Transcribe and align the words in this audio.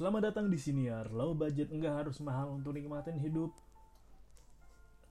Selamat 0.00 0.32
datang 0.32 0.48
di 0.48 0.56
Siniar. 0.56 1.12
Low 1.12 1.36
budget 1.36 1.68
enggak 1.68 1.92
harus 1.92 2.24
mahal 2.24 2.56
untuk 2.56 2.72
nikmatin 2.72 3.20
hidup. 3.20 3.52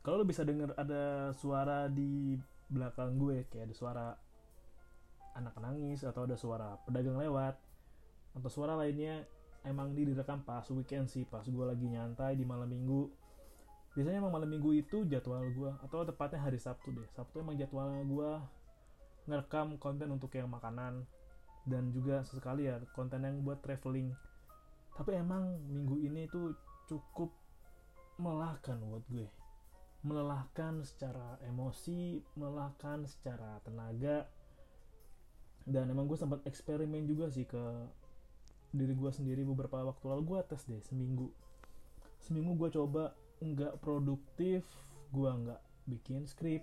Kalau 0.02 0.18
lo 0.18 0.26
bisa 0.26 0.42
denger 0.42 0.74
ada 0.74 1.30
suara 1.38 1.86
di 1.86 2.34
belakang 2.74 3.14
gue, 3.22 3.46
kayak 3.54 3.70
ada 3.70 3.76
suara 3.78 4.06
anak 5.38 5.54
nangis 5.62 6.02
atau 6.02 6.26
ada 6.26 6.34
suara 6.34 6.74
pedagang 6.90 7.22
lewat 7.22 7.54
atau 8.34 8.50
suara 8.50 8.74
lainnya 8.82 9.30
emang 9.62 9.94
di 9.94 10.10
direkam 10.10 10.42
pas 10.42 10.66
weekend 10.74 11.06
sih, 11.06 11.22
pas 11.22 11.46
gue 11.46 11.66
lagi 11.70 11.86
nyantai 11.86 12.34
di 12.34 12.42
malam 12.50 12.66
minggu. 12.66 13.14
Biasanya 13.94 14.26
emang 14.26 14.34
malam 14.34 14.50
minggu 14.50 14.74
itu 14.74 15.06
jadwal 15.06 15.46
gue 15.54 15.70
atau 15.86 16.02
tepatnya 16.02 16.42
hari 16.42 16.58
Sabtu 16.58 16.98
deh. 16.98 17.06
Sabtu 17.14 17.46
emang 17.46 17.54
jadwal 17.62 17.94
gue 17.94 18.32
ngerekam 19.30 19.78
konten 19.78 20.10
untuk 20.10 20.34
yang 20.34 20.50
makanan 20.50 21.06
dan 21.70 21.94
juga 21.94 22.26
sesekali 22.26 22.66
ya 22.66 22.82
konten 22.98 23.22
yang 23.22 23.46
buat 23.46 23.62
traveling 23.62 24.18
tapi 25.00 25.16
emang 25.16 25.64
minggu 25.72 25.96
ini 26.04 26.28
tuh 26.28 26.52
cukup 26.92 27.32
melelahkan 28.20 28.76
buat 28.84 29.08
gue. 29.08 29.32
Melelahkan 30.04 30.84
secara 30.84 31.40
emosi 31.48 32.20
melelahkan 32.36 33.08
secara 33.08 33.64
tenaga. 33.64 34.28
Dan 35.64 35.88
emang 35.88 36.04
gue 36.04 36.20
sempat 36.20 36.44
eksperimen 36.44 37.08
juga 37.08 37.32
sih 37.32 37.48
ke 37.48 37.64
diri 38.76 38.92
gue 38.92 39.08
sendiri 39.08 39.48
beberapa 39.48 39.80
waktu 39.88 40.04
lalu. 40.04 40.36
Gue 40.36 40.40
tes 40.44 40.68
deh 40.68 40.84
seminggu. 40.84 41.32
Seminggu 42.20 42.60
gue 42.60 42.68
coba 42.76 43.16
nggak 43.40 43.80
produktif 43.80 44.68
gue 45.16 45.32
nggak 45.32 45.62
bikin 45.88 46.28
skrip 46.28 46.62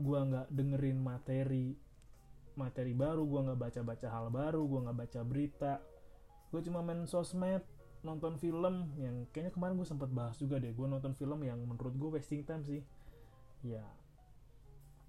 gue 0.00 0.18
nggak 0.18 0.48
dengerin 0.50 0.98
materi 0.98 1.76
materi 2.56 2.96
baru 2.96 3.22
gue 3.28 3.40
nggak 3.46 3.60
baca 3.60 3.80
baca 3.84 4.08
hal 4.10 4.26
baru 4.32 4.64
gue 4.64 4.80
nggak 4.88 4.98
baca 4.98 5.20
berita 5.22 5.72
gue 6.54 6.62
cuma 6.70 6.86
main 6.86 7.02
sosmed 7.10 7.66
nonton 8.06 8.38
film 8.38 8.94
yang 8.94 9.26
kayaknya 9.34 9.50
kemarin 9.50 9.74
gue 9.74 9.88
sempat 9.90 10.06
bahas 10.14 10.38
juga 10.38 10.62
deh. 10.62 10.70
Gue 10.70 10.86
nonton 10.86 11.18
film 11.18 11.42
yang 11.42 11.58
menurut 11.66 11.98
gue 11.98 12.14
wasting 12.14 12.46
time 12.46 12.62
sih. 12.62 12.78
Ya 13.66 13.82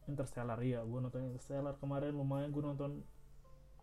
Interstellar. 0.10 0.58
Ya 0.66 0.82
gue 0.82 0.98
nonton 0.98 1.22
Interstellar 1.22 1.78
kemarin. 1.78 2.18
Lumayan 2.18 2.50
gue 2.50 2.66
nonton 2.66 3.06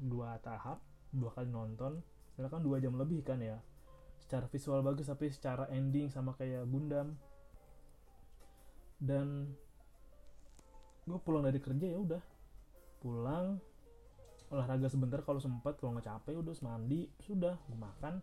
dua 0.02 0.42
tahap 0.42 0.82
dua 1.14 1.30
kali 1.38 1.54
nonton. 1.54 2.02
Karena 2.34 2.50
kan 2.50 2.66
dua 2.66 2.82
jam 2.82 2.98
lebih 2.98 3.22
kan 3.22 3.38
ya. 3.38 3.62
Secara 4.18 4.50
visual 4.50 4.82
bagus 4.82 5.06
tapi 5.06 5.30
secara 5.30 5.70
ending 5.70 6.10
sama 6.10 6.34
kayak 6.34 6.66
Gundam. 6.66 7.14
Dan 8.98 9.54
gue 11.06 11.18
pulang 11.22 11.46
dari 11.46 11.62
kerja 11.62 11.94
ya 11.94 11.98
udah. 12.02 12.22
Pulang 12.98 13.62
olahraga 14.52 14.84
sebentar 14.92 15.24
kalau 15.24 15.40
sempat 15.40 15.80
kalau 15.80 15.96
nggak 15.96 16.12
capek 16.12 16.36
udah 16.44 16.52
mandi 16.60 17.08
sudah 17.24 17.56
gue 17.56 17.78
makan. 17.80 18.20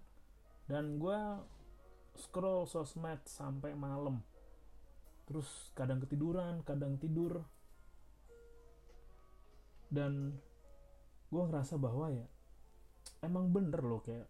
Dan 0.69 1.01
gue 1.01 1.19
scroll 2.13 2.69
sosmed 2.69 3.25
sampai 3.25 3.73
malam. 3.73 4.21
Terus 5.25 5.73
kadang 5.73 5.97
ketiduran 6.05 6.61
kadang 6.61 7.01
tidur. 7.01 7.41
Dan 9.89 10.37
gue 11.33 11.41
ngerasa 11.41 11.81
bahwa 11.81 12.13
ya 12.13 12.29
emang 13.25 13.49
bener 13.49 13.81
loh 13.81 14.05
kayak 14.05 14.29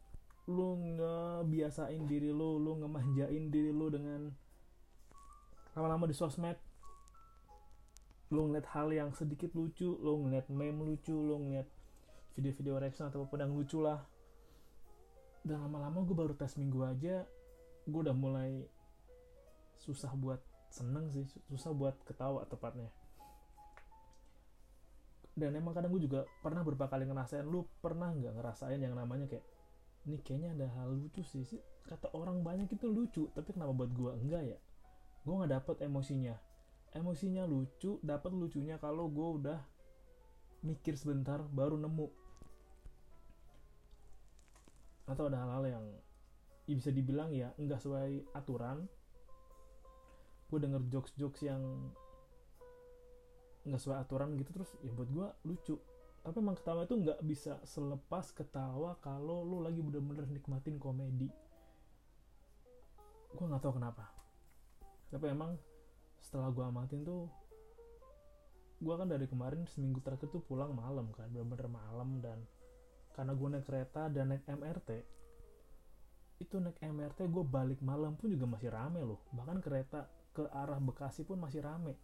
lu 0.50 0.80
ngebiasain 0.98 2.10
diri 2.10 2.32
lu 2.32 2.58
lu 2.58 2.80
ngemanjain 2.80 3.52
diri 3.52 3.70
lu 3.76 3.92
dengan 3.92 4.32
lama-lama 5.76 6.08
di 6.08 6.16
sosmed. 6.16 6.56
Lu 8.32 8.48
ngeliat 8.48 8.72
hal 8.72 8.88
yang 8.96 9.12
sedikit 9.12 9.52
lucu 9.52 10.00
lu 10.00 10.24
ngeliat 10.24 10.48
meme 10.48 10.80
lucu 10.88 11.12
lu 11.12 11.36
ngeliat 11.44 11.68
video-video 12.40 12.80
reaction 12.80 13.12
atau 13.12 13.28
apa 13.28 13.36
yang 13.36 13.52
lucu 13.52 13.84
lah. 13.84 14.00
Dan 15.44 15.60
lama-lama 15.60 16.08
gue 16.08 16.16
baru 16.16 16.34
tes 16.40 16.56
minggu 16.56 16.80
aja 16.88 17.28
gue 17.90 18.00
udah 18.00 18.16
mulai 18.16 18.64
susah 19.80 20.12
buat 20.14 20.38
seneng 20.70 21.10
sih 21.10 21.26
susah 21.52 21.76
buat 21.76 22.00
ketawa 22.08 22.48
tepatnya. 22.48 22.88
Dan 25.36 25.56
emang 25.56 25.76
kadang 25.76 25.92
gue 25.92 26.08
juga 26.08 26.24
pernah 26.40 26.64
beberapa 26.64 26.88
kali 26.88 27.08
ngerasain. 27.08 27.44
Lu 27.44 27.68
pernah 27.84 28.12
nggak 28.16 28.40
ngerasain 28.40 28.80
yang 28.80 28.96
namanya 28.96 29.28
kayak 29.28 29.44
ini 30.08 30.16
kayaknya 30.24 30.56
ada 30.56 30.68
hal 30.80 30.96
lucu 30.96 31.20
sih 31.28 31.44
sih 31.44 31.60
kata 31.84 32.16
orang 32.16 32.40
banyak 32.40 32.72
itu 32.72 32.88
lucu 32.88 33.28
tapi 33.36 33.52
kenapa 33.52 33.76
buat 33.76 33.92
gue 33.92 34.12
enggak 34.16 34.44
ya? 34.56 34.58
Gue 35.28 35.34
nggak 35.36 35.52
dapet 35.60 35.76
emosinya. 35.84 36.40
Emosinya 36.96 37.44
lucu 37.44 38.00
dapat 38.00 38.32
lucunya 38.32 38.80
kalau 38.80 39.12
gue 39.12 39.28
udah 39.44 39.60
mikir 40.64 41.00
sebentar 41.00 41.40
baru 41.40 41.80
nemu 41.80 42.19
atau 45.10 45.26
ada 45.26 45.42
hal-hal 45.42 45.66
yang 45.66 45.86
ya 46.70 46.78
bisa 46.78 46.94
dibilang 46.94 47.34
ya 47.34 47.50
nggak 47.58 47.82
sesuai 47.82 48.38
aturan. 48.38 48.86
Gue 50.50 50.60
denger 50.62 50.86
jokes-jokes 50.90 51.42
yang 51.46 51.62
nggak 53.66 53.82
sesuai 53.82 53.98
aturan 54.02 54.38
gitu 54.38 54.54
terus 54.54 54.70
ya 54.86 54.94
buat 54.94 55.10
gue 55.10 55.28
lucu. 55.50 55.76
Tapi 56.22 56.36
emang 56.38 56.58
ketawa 56.58 56.86
itu 56.86 56.94
nggak 56.94 57.20
bisa 57.26 57.58
selepas 57.66 58.30
ketawa 58.38 59.02
kalau 59.02 59.42
lo 59.42 59.66
lagi 59.66 59.82
bener-bener 59.82 60.30
nikmatin 60.30 60.78
komedi. 60.78 61.30
Gue 63.34 63.46
nggak 63.50 63.66
tahu 63.66 63.82
kenapa. 63.82 64.14
Tapi 65.10 65.26
emang 65.26 65.58
setelah 66.22 66.54
gue 66.54 66.62
amatin 66.62 67.02
tuh 67.02 67.26
gue 68.80 68.96
kan 68.96 69.08
dari 69.12 69.28
kemarin 69.28 69.68
seminggu 69.68 70.00
terakhir 70.00 70.32
tuh 70.32 70.40
pulang 70.40 70.72
malam 70.72 71.12
kan 71.12 71.28
bener-bener 71.34 71.68
malam 71.68 72.24
dan 72.24 72.40
karena 73.20 73.36
gue 73.36 73.48
naik 73.52 73.68
kereta 73.68 74.08
dan 74.08 74.32
naik 74.32 74.48
MRT 74.48 74.90
itu 76.40 76.56
naik 76.56 76.80
MRT 76.80 77.28
gue 77.28 77.44
balik 77.44 77.84
malam 77.84 78.16
pun 78.16 78.32
juga 78.32 78.48
masih 78.48 78.72
rame 78.72 79.04
loh. 79.04 79.20
Bahkan 79.36 79.60
kereta 79.60 80.08
ke 80.32 80.48
arah 80.48 80.80
Bekasi 80.80 81.28
pun 81.28 81.36
masih 81.36 81.60
rame. 81.60 82.00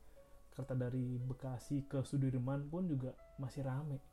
Kereta 0.51 0.75
dari 0.75 1.15
Bekasi 1.15 1.87
ke 1.87 2.03
Sudirman 2.03 2.67
pun 2.67 2.83
juga 2.83 3.15
masih 3.39 3.63
rame. 3.63 4.03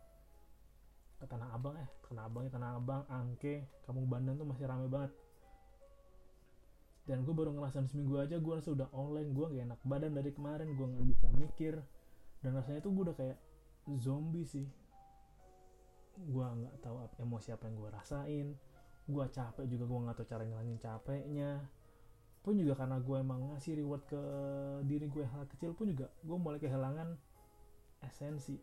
Ke 1.19 1.27
Tanah 1.27 1.51
Abang 1.59 1.75
eh 1.75 1.91
Tanah 2.07 2.31
Abang 2.31 2.47
ya 2.47 2.55
Tanah 2.55 2.71
Abang 2.79 3.03
Angke 3.11 3.67
Kampung 3.83 4.07
Bandan 4.07 4.39
tuh 4.39 4.47
masih 4.47 4.71
rame 4.71 4.87
banget. 4.87 5.11
Dan 7.03 7.27
gue 7.27 7.35
baru 7.35 7.51
ngerasain 7.51 7.91
seminggu 7.91 8.23
aja 8.23 8.39
gue 8.39 8.53
rasa 8.55 8.71
udah 8.79 8.87
online 8.95 9.35
gue 9.35 9.47
gak 9.59 9.65
enak 9.75 9.81
badan 9.83 10.15
dari 10.15 10.31
kemarin 10.31 10.71
gue 10.71 10.87
nggak 10.87 11.07
bisa 11.19 11.27
mikir. 11.35 11.75
Dan 12.47 12.55
rasanya 12.55 12.79
tuh 12.79 12.95
gue 12.95 13.11
udah 13.11 13.17
kayak 13.19 13.43
zombie 13.99 14.47
sih 14.47 14.71
gue 16.17 16.47
nggak 16.47 16.77
tahu 16.85 16.97
apa, 17.01 17.15
emosi 17.21 17.49
apa 17.55 17.65
yang 17.69 17.77
gue 17.81 17.91
rasain. 17.91 18.49
Gue 19.09 19.25
capek 19.29 19.67
juga 19.67 19.85
gue 19.89 19.99
nggak 20.05 20.17
tahu 20.21 20.27
cara 20.29 20.43
ngilangin 20.47 20.79
capeknya. 20.79 21.51
Pun 22.43 22.59
juga 22.59 22.75
karena 22.75 22.99
gue 22.99 23.17
emang 23.17 23.55
ngasih 23.55 23.79
reward 23.79 24.03
ke 24.11 24.23
diri 24.87 25.07
gue 25.07 25.25
hal 25.25 25.47
kecil 25.47 25.73
pun 25.79 25.91
juga 25.91 26.11
gue 26.23 26.37
mulai 26.39 26.59
kehilangan 26.59 27.15
esensi. 28.03 28.59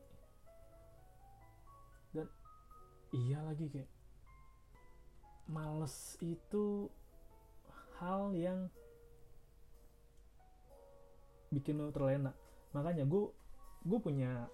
Dan 2.11 2.27
iya 3.15 3.39
lagi 3.41 3.71
kayak 3.71 3.89
males 5.49 6.19
itu 6.21 6.91
hal 7.97 8.31
yang 8.37 8.69
bikin 11.49 11.81
lo 11.81 11.89
terlena. 11.89 12.31
Makanya 12.71 13.03
gue 13.09 13.33
gue 13.83 13.99
punya 13.99 14.45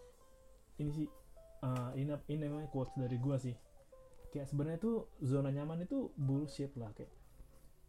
ini 0.79 0.91
sih 0.91 1.07
uh, 1.63 1.91
ini 1.95 2.11
ini 2.31 2.47
namanya 2.47 2.67
quotes 2.71 2.95
dari 2.97 3.15
gue 3.15 3.37
sih. 3.39 3.55
Kayak 4.33 4.51
sebenarnya 4.51 4.79
tuh 4.81 5.07
zona 5.23 5.53
nyaman 5.53 5.87
itu 5.87 6.11
bullshit 6.19 6.75
lah 6.75 6.91
kayak 6.91 7.11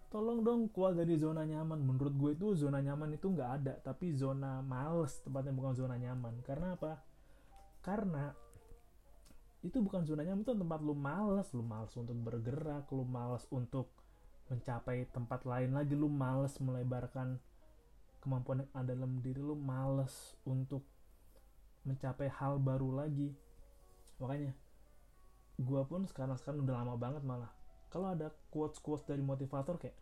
tolong 0.06 0.47
dong 0.47 0.71
keluar 0.71 0.94
dari 0.94 1.19
zona 1.19 1.43
nyaman. 1.43 1.82
Menurut 1.82 2.15
gue 2.15 2.31
itu 2.38 2.47
zona 2.54 2.78
nyaman 2.78 3.19
itu 3.19 3.27
nggak 3.27 3.50
ada 3.62 3.75
tapi 3.82 4.15
zona 4.15 4.62
males 4.62 5.19
tepatnya 5.27 5.50
bukan 5.56 5.75
zona 5.75 5.99
nyaman. 5.99 6.38
Karena 6.47 6.78
apa? 6.78 7.03
Karena 7.82 8.31
itu 9.66 9.83
bukan 9.83 10.06
zona 10.06 10.22
nyaman 10.22 10.47
itu 10.47 10.54
tempat 10.54 10.81
lu 10.84 10.94
males. 10.94 11.50
Lu 11.50 11.66
males 11.66 11.91
untuk 11.98 12.15
bergerak 12.22 12.87
lu 12.94 13.03
males 13.03 13.43
untuk 13.50 13.91
mencapai 14.47 15.10
tempat 15.10 15.42
lain 15.42 15.74
lagi 15.74 15.98
lu 15.98 16.07
males 16.07 16.54
melebarkan 16.62 17.42
kemampuan 18.22 18.62
yang 18.62 18.71
ada 18.78 18.95
dalam 18.95 19.19
diri 19.19 19.42
lu 19.42 19.59
males 19.59 20.39
untuk 20.47 20.86
mencapai 21.86 22.30
hal 22.30 22.59
baru 22.59 23.07
lagi 23.07 23.34
makanya 24.16 24.53
gua 25.57 25.89
pun 25.89 26.04
sekarang 26.04 26.36
sekarang 26.36 26.65
udah 26.65 26.77
lama 26.84 26.95
banget 26.97 27.22
malah. 27.24 27.53
Kalau 27.89 28.13
ada 28.13 28.28
quotes 28.53 28.77
quotes 28.83 29.07
dari 29.09 29.24
motivator 29.24 29.80
kayak 29.80 29.97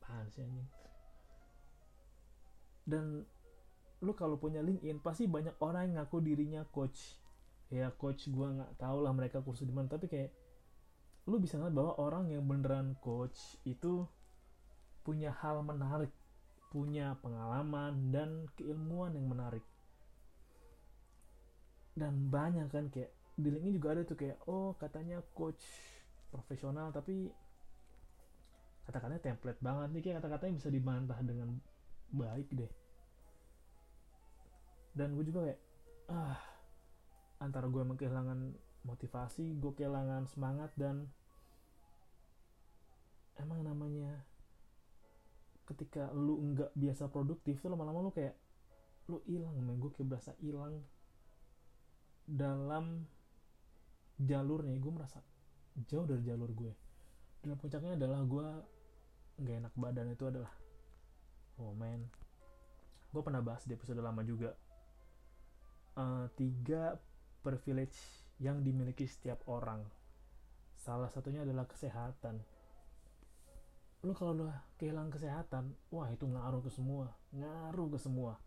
apaan 0.00 0.26
sih 0.32 0.42
anjing? 0.42 0.68
Dan 2.86 3.04
lu 4.00 4.12
kalau 4.16 4.40
punya 4.40 4.64
LinkedIn 4.64 4.98
pasti 5.04 5.28
banyak 5.28 5.54
orang 5.62 5.92
yang 5.92 6.02
ngaku 6.02 6.18
dirinya 6.24 6.62
coach. 6.70 7.20
Ya 7.70 7.94
coach 7.94 8.26
gua 8.30 8.50
nggak 8.50 8.82
tahu 8.82 9.06
lah 9.06 9.14
mereka 9.14 9.38
kursus 9.38 9.66
di 9.66 9.74
mana 9.74 9.86
tapi 9.86 10.10
kayak 10.10 10.34
lu 11.30 11.38
bisa 11.38 11.60
ngeliat 11.60 11.76
bahwa 11.76 11.92
orang 12.02 12.24
yang 12.32 12.42
beneran 12.42 12.98
coach 12.98 13.38
itu 13.62 14.08
punya 15.06 15.30
hal 15.30 15.62
menarik 15.62 16.10
punya 16.70 17.18
pengalaman 17.18 18.14
dan 18.14 18.46
keilmuan 18.54 19.10
yang 19.14 19.26
menarik 19.26 19.62
dan 21.94 22.30
banyak 22.30 22.70
kan 22.70 22.86
kayak 22.88 23.10
di 23.34 23.48
LinkedIn 23.50 23.76
juga 23.80 23.88
ada 23.96 24.02
tuh 24.04 24.18
kayak 24.18 24.38
oh 24.46 24.76
katanya 24.76 25.24
coach 25.32 25.64
profesional 26.30 26.92
tapi 26.94 27.32
kata-katanya 28.86 29.22
template 29.22 29.60
banget 29.62 29.88
nih 29.94 30.02
kayak 30.02 30.16
kata-katanya 30.22 30.54
bisa 30.58 30.68
dibantah 30.70 31.18
dengan 31.22 31.48
baik 32.10 32.48
deh. 32.54 32.72
Dan 34.94 35.14
gue 35.14 35.24
juga 35.26 35.46
kayak 35.46 35.60
ah 36.10 36.38
antara 37.38 37.70
gue 37.70 37.80
emang 37.80 37.94
kehilangan 37.94 38.50
motivasi 38.82 39.60
gue 39.62 39.72
kehilangan 39.78 40.26
semangat 40.26 40.74
dan 40.74 41.06
emang 43.38 43.62
namanya 43.62 44.26
ketika 45.70 46.10
lu 46.10 46.34
nggak 46.50 46.74
biasa 46.74 47.06
produktif 47.08 47.62
tuh 47.62 47.70
lama-lama 47.70 48.10
lu 48.10 48.12
kayak 48.12 48.34
lu 49.06 49.22
hilang 49.30 49.54
men. 49.62 49.78
Gue 49.78 49.94
kayak 49.94 50.08
berasa 50.10 50.34
hilang 50.42 50.82
dalam 52.30 53.02
jalurnya 54.22 54.78
gue 54.78 54.92
merasa 54.94 55.18
jauh 55.90 56.06
dari 56.06 56.22
jalur 56.22 56.50
gue. 56.54 56.72
Dan 57.42 57.58
puncaknya 57.58 57.98
adalah 57.98 58.22
gue 58.22 58.48
nggak 59.40 59.56
enak 59.66 59.74
badan 59.74 60.14
itu 60.14 60.24
adalah 60.30 60.52
oh 61.58 61.74
man. 61.74 62.06
Gue 63.10 63.22
pernah 63.26 63.42
bahas 63.42 63.66
di 63.66 63.74
episode 63.74 63.98
lama 63.98 64.22
juga. 64.22 64.54
Uh, 65.98 66.30
tiga 66.38 66.94
privilege 67.42 67.98
yang 68.38 68.62
dimiliki 68.62 69.10
setiap 69.10 69.42
orang. 69.50 69.82
Salah 70.78 71.10
satunya 71.10 71.42
adalah 71.42 71.66
kesehatan. 71.66 72.38
Lu 74.06 74.16
kalau 74.16 74.32
udah 74.38 74.64
kehilangan 74.78 75.12
kesehatan 75.12 75.64
wah 75.90 76.08
itu 76.08 76.24
ngaruh 76.24 76.62
ke 76.62 76.70
semua. 76.70 77.10
Ngaruh 77.34 77.90
ke 77.90 77.98
semua 77.98 78.38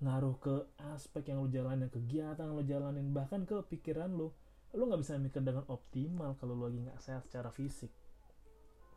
ngaruh 0.00 0.36
ke 0.40 0.56
aspek 0.96 1.28
yang 1.28 1.44
lu 1.44 1.48
jalanin 1.52 1.92
kegiatan 1.92 2.40
yang 2.40 2.56
lu 2.56 2.64
jalanin 2.64 3.12
bahkan 3.12 3.44
ke 3.44 3.60
pikiran 3.68 4.08
lu. 4.08 4.32
Lu 4.72 4.88
nggak 4.88 5.00
bisa 5.04 5.20
mikir 5.20 5.44
dengan 5.44 5.68
optimal 5.68 6.40
kalau 6.40 6.56
lu 6.56 6.72
lagi 6.72 6.80
nggak 6.80 7.00
sehat 7.04 7.22
secara 7.28 7.52
fisik. 7.52 7.92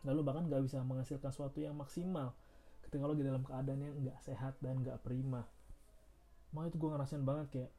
Lalu 0.07 0.23
bahkan 0.23 0.47
nggak 0.47 0.63
bisa 0.63 0.79
menghasilkan 0.83 1.31
sesuatu 1.31 1.59
yang 1.59 1.75
maksimal 1.75 2.31
ketika 2.87 3.03
lu 3.03 3.15
lagi 3.15 3.23
dalam 3.27 3.43
keadaan 3.43 3.79
yang 3.83 3.95
nggak 3.99 4.19
sehat 4.23 4.55
dan 4.63 4.79
nggak 4.79 5.03
prima. 5.03 5.43
Mau 6.55 6.63
itu 6.63 6.79
gue 6.79 6.89
ngerasain 6.93 7.25
banget 7.25 7.47
kayak 7.51 7.71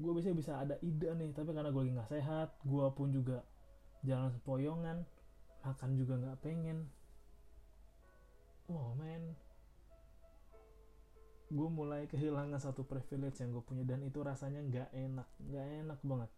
gue 0.00 0.12
bisa 0.18 0.34
bisa 0.34 0.52
ada 0.58 0.74
ide 0.82 1.12
nih 1.14 1.30
tapi 1.36 1.54
karena 1.54 1.70
gue 1.70 1.82
lagi 1.86 1.92
nggak 1.94 2.10
sehat 2.10 2.48
gue 2.64 2.86
pun 2.96 3.12
juga 3.12 3.44
jalan 4.02 4.32
sepoyongan 4.34 5.06
makan 5.62 5.90
juga 5.94 6.18
nggak 6.18 6.38
pengen. 6.42 6.90
Wow 8.66 8.98
man 8.98 9.51
gue 11.52 11.68
mulai 11.68 12.08
kehilangan 12.08 12.56
satu 12.56 12.80
privilege 12.80 13.36
yang 13.44 13.52
gue 13.52 13.60
punya 13.60 13.84
dan 13.84 14.00
itu 14.00 14.24
rasanya 14.24 14.64
nggak 14.64 14.88
enak 14.96 15.28
nggak 15.52 15.66
enak 15.84 16.00
banget. 16.00 16.30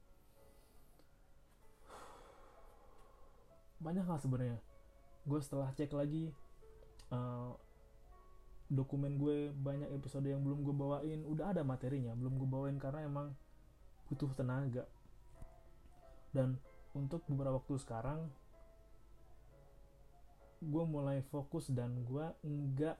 Banyak 3.78 4.04
hal 4.10 4.18
sebenarnya. 4.18 4.58
Gue 5.22 5.38
setelah 5.38 5.70
cek 5.70 5.94
lagi 5.94 6.34
uh, 7.14 7.54
dokumen 8.66 9.14
gue 9.14 9.54
banyak 9.54 9.86
episode 9.94 10.26
yang 10.26 10.42
belum 10.42 10.66
gue 10.66 10.74
bawain 10.74 11.20
udah 11.30 11.54
ada 11.54 11.62
materinya 11.62 12.16
belum 12.18 12.34
gue 12.40 12.48
bawain 12.50 12.78
karena 12.82 13.06
emang 13.06 13.30
butuh 14.10 14.34
tenaga. 14.34 14.82
Dan 16.34 16.58
untuk 16.90 17.22
beberapa 17.30 17.62
waktu 17.62 17.78
sekarang 17.78 18.26
gue 20.58 20.84
mulai 20.90 21.22
fokus 21.30 21.70
dan 21.70 22.02
gue 22.02 22.26
enggak 22.42 22.98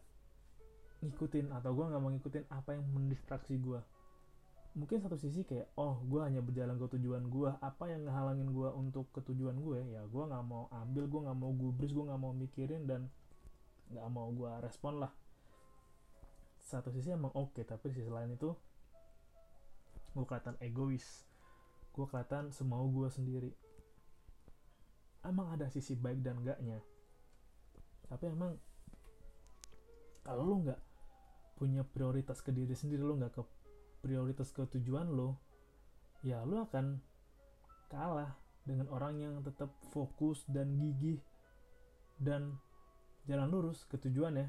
ngikutin 1.04 1.52
atau 1.52 1.70
gue 1.76 1.84
nggak 1.84 2.02
mau 2.02 2.10
ngikutin 2.10 2.44
apa 2.48 2.76
yang 2.76 2.84
mendistraksi 2.90 3.60
gue 3.60 3.80
mungkin 4.74 4.98
satu 4.98 5.14
sisi 5.14 5.46
kayak 5.46 5.70
oh 5.78 6.02
gue 6.02 6.18
hanya 6.18 6.42
berjalan 6.42 6.74
ke 6.74 6.98
tujuan 6.98 7.30
gue 7.30 7.50
apa 7.62 7.84
yang 7.92 8.08
ngehalangin 8.08 8.50
gue 8.50 8.68
untuk 8.74 9.06
ke 9.14 9.22
tujuan 9.30 9.54
gue 9.60 9.78
ya 9.94 10.02
gue 10.02 10.24
nggak 10.26 10.44
mau 10.44 10.66
ambil 10.72 11.06
gue 11.06 11.20
nggak 11.28 11.38
mau 11.38 11.52
gubris 11.54 11.94
gue 11.94 12.04
nggak 12.04 12.20
mau 12.20 12.32
mikirin 12.34 12.82
dan 12.88 13.06
nggak 13.94 14.08
mau 14.10 14.32
gue 14.32 14.50
respon 14.64 14.98
lah. 15.04 15.12
Satu 16.58 16.88
sisi 16.90 17.12
emang 17.12 17.30
oke 17.36 17.54
okay, 17.54 17.62
tapi 17.68 17.92
sisi 17.92 18.08
lain 18.08 18.34
itu 18.34 18.50
gue 20.16 20.24
kelihatan 20.26 20.58
egois. 20.58 21.22
Gue 21.94 22.08
kelihatan 22.10 22.50
semau 22.50 22.88
gue 22.90 23.06
sendiri. 23.12 23.52
Emang 25.22 25.54
ada 25.54 25.70
sisi 25.70 25.94
baik 25.94 26.24
dan 26.24 26.42
enggaknya 26.42 26.82
tapi 28.08 28.28
emang 28.28 28.52
kalau 30.24 30.42
lo 30.44 30.54
nggak 30.64 30.80
punya 31.54 31.86
prioritas 31.86 32.42
ke 32.42 32.50
diri 32.50 32.74
sendiri 32.74 33.02
lo 33.02 33.14
nggak 33.14 33.32
ke 33.34 33.42
prioritas 34.02 34.50
ke 34.50 34.66
tujuan 34.78 35.08
lo 35.10 35.38
ya 36.26 36.42
lo 36.42 36.66
akan 36.66 36.98
kalah 37.88 38.34
dengan 38.64 38.88
orang 38.90 39.20
yang 39.20 39.34
tetap 39.44 39.70
fokus 39.92 40.42
dan 40.48 40.74
gigih 40.80 41.20
dan 42.16 42.56
jalan 43.28 43.48
lurus 43.48 43.84
ke 43.88 44.00
tujuannya 44.00 44.48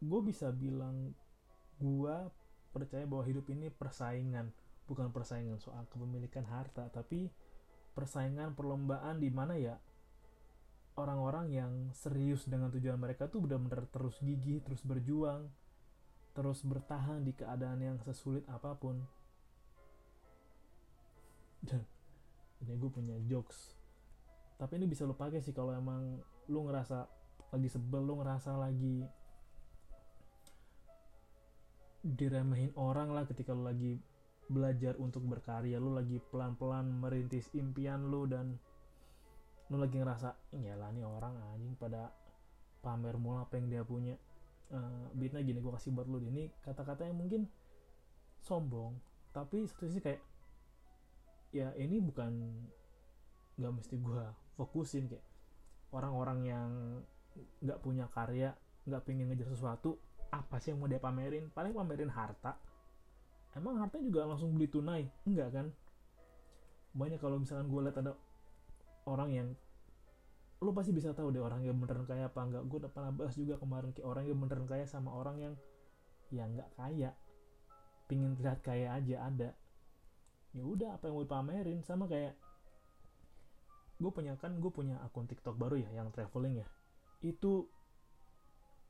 gue 0.00 0.20
bisa 0.24 0.48
bilang 0.52 1.12
gue 1.76 2.16
percaya 2.72 3.04
bahwa 3.04 3.24
hidup 3.28 3.48
ini 3.52 3.68
persaingan 3.68 4.48
bukan 4.88 5.12
persaingan 5.12 5.60
soal 5.60 5.84
kepemilikan 5.92 6.48
harta 6.48 6.88
tapi 6.88 7.28
persaingan 7.92 8.56
perlombaan 8.56 9.20
di 9.20 9.28
mana 9.28 9.54
ya 9.60 9.76
orang-orang 11.00 11.46
yang 11.50 11.72
serius 11.96 12.44
dengan 12.44 12.68
tujuan 12.68 13.00
mereka 13.00 13.26
tuh 13.26 13.40
benar-benar 13.40 13.88
terus 13.88 14.20
gigih, 14.20 14.60
terus 14.60 14.84
berjuang, 14.84 15.48
terus 16.36 16.62
bertahan 16.62 17.24
di 17.24 17.32
keadaan 17.32 17.80
yang 17.80 17.96
sesulit 18.04 18.44
apa 18.46 18.76
pun. 18.76 19.00
Dan 21.64 21.82
ini 22.60 22.76
gue 22.76 22.90
punya 22.92 23.16
jokes. 23.24 23.76
Tapi 24.60 24.76
ini 24.76 24.84
bisa 24.84 25.08
lo 25.08 25.16
pakai 25.16 25.40
sih 25.40 25.56
kalau 25.56 25.72
emang 25.72 26.20
lo 26.52 26.60
ngerasa 26.68 27.08
lagi 27.50 27.68
sebel, 27.72 28.04
lo 28.04 28.20
ngerasa 28.20 28.60
lagi 28.60 29.00
diremehin 32.00 32.72
orang 32.80 33.12
lah 33.12 33.28
ketika 33.28 33.52
lo 33.52 33.68
lagi 33.68 34.00
belajar 34.50 34.96
untuk 35.00 35.24
berkarya, 35.24 35.80
lo 35.80 35.96
lagi 35.96 36.20
pelan-pelan 36.32 36.88
merintis 37.00 37.48
impian 37.56 38.08
lo 38.08 38.26
dan 38.26 38.58
lu 39.70 39.78
lagi 39.78 40.02
ngerasa 40.02 40.34
lah 40.50 40.90
nih 40.90 41.06
orang 41.06 41.38
anjing 41.54 41.78
pada 41.78 42.10
pamer 42.82 43.14
mula 43.16 43.46
apa 43.46 43.54
yang 43.56 43.70
dia 43.70 43.82
punya. 43.86 44.18
Uh, 44.70 45.10
beatnya 45.18 45.42
gini 45.42 45.58
gue 45.58 45.72
kasih 45.74 45.94
buat 45.94 46.06
lu. 46.06 46.22
Ini 46.22 46.50
kata-kata 46.62 47.06
yang 47.06 47.18
mungkin 47.18 47.46
sombong 48.42 48.98
tapi 49.30 49.62
satu 49.66 49.86
sisi 49.86 50.02
kayak 50.02 50.22
ya 51.54 51.70
ini 51.78 52.02
bukan 52.02 52.30
nggak 53.58 53.72
mesti 53.78 53.94
gue 53.98 54.22
fokusin. 54.58 55.06
Kayak 55.06 55.26
orang-orang 55.94 56.38
yang 56.46 56.70
nggak 57.62 57.78
punya 57.78 58.10
karya 58.10 58.54
nggak 58.86 59.02
pengen 59.06 59.30
ngejar 59.30 59.54
sesuatu 59.54 59.98
apa 60.30 60.62
sih 60.62 60.74
yang 60.74 60.82
mau 60.82 60.90
dia 60.90 61.02
pamerin? 61.02 61.50
Paling 61.50 61.74
pamerin 61.74 62.10
harta. 62.10 62.58
Emang 63.54 63.82
harta 63.82 63.98
juga 63.98 64.26
langsung 64.26 64.54
beli 64.54 64.70
tunai? 64.70 65.02
Enggak 65.26 65.50
kan? 65.50 65.66
Banyak 66.94 67.18
kalau 67.18 67.42
misalkan 67.42 67.66
gue 67.66 67.80
lihat 67.82 67.98
ada 67.98 68.14
orang 69.08 69.30
yang 69.32 69.48
lu 70.60 70.76
pasti 70.76 70.92
bisa 70.92 71.16
tahu 71.16 71.32
deh 71.32 71.40
orang 71.40 71.64
yang 71.64 71.76
beneran 71.80 72.04
kaya 72.04 72.28
apa 72.28 72.40
enggak. 72.44 72.62
Gue 72.68 72.84
udah 72.84 72.92
pernah 72.92 73.12
bahas 73.16 73.32
juga 73.32 73.56
kemarin 73.56 73.96
kayak 73.96 74.08
orang 74.08 74.24
yang 74.28 74.38
beneran 74.38 74.68
kaya 74.68 74.84
sama 74.84 75.08
orang 75.16 75.36
yang 75.40 75.54
ya 76.28 76.44
nggak 76.44 76.70
kaya. 76.76 77.10
Pingin 78.04 78.36
terlihat 78.36 78.60
kaya 78.60 78.92
aja 78.92 79.16
ada. 79.24 79.50
Ya 80.52 80.62
udah 80.66 81.00
apa 81.00 81.08
yang 81.08 81.16
mau 81.16 81.24
dipamerin 81.24 81.80
sama 81.80 82.04
kayak 82.10 82.36
gue 84.00 84.10
punya 84.12 84.32
kan 84.40 84.56
gue 84.56 84.72
punya 84.72 84.96
akun 85.04 85.28
TikTok 85.28 85.56
baru 85.56 85.80
ya 85.80 85.88
yang 85.96 86.12
traveling 86.12 86.60
ya. 86.60 86.68
Itu 87.24 87.72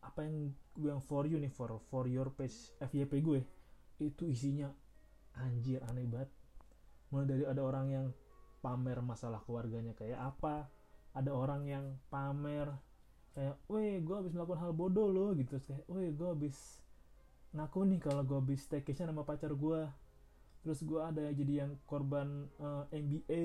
apa 0.02 0.26
yang 0.26 0.50
gue 0.74 0.90
yang 0.90 1.02
for 1.04 1.28
you 1.28 1.38
nih 1.38 1.52
for 1.52 1.78
for 1.92 2.08
your 2.10 2.32
page 2.32 2.72
FYP 2.80 3.20
gue 3.20 3.40
itu 4.00 4.26
isinya 4.26 4.74
anjir 5.38 5.84
aneh 5.86 6.08
banget. 6.10 6.30
Mulai 7.14 7.26
dari 7.30 7.44
ada 7.46 7.62
orang 7.62 7.86
yang 7.90 8.06
pamer 8.60 9.00
masalah 9.00 9.40
keluarganya 9.44 9.96
kayak 9.96 10.20
apa. 10.20 10.68
Ada 11.16 11.34
orang 11.34 11.66
yang 11.66 11.84
pamer 12.12 12.70
kayak 13.34 13.56
weh 13.70 14.02
gue 14.02 14.16
habis 14.16 14.34
melakukan 14.34 14.60
hal 14.62 14.72
bodoh 14.72 15.08
loh 15.10 15.30
gitu. 15.34 15.58
Kayak 15.58 15.84
weh 15.90 16.08
gue 16.12 16.28
habis 16.28 16.80
ngaku 17.50 17.82
nih 17.82 17.98
kalau 17.98 18.22
gue 18.22 18.38
habis 18.38 18.62
staycation 18.62 19.10
sama 19.10 19.26
pacar 19.26 19.50
gue 19.50 19.82
terus 20.60 20.84
gue 20.84 21.00
ada 21.00 21.24
jadi 21.32 21.66
yang 21.66 21.72
korban 21.88 22.46
uh, 22.60 22.86
eh, 22.92 23.00
MBA 23.00 23.44